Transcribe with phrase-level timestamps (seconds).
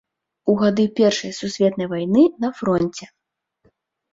[0.53, 3.05] У гады першай сусветнай вайны на фронце.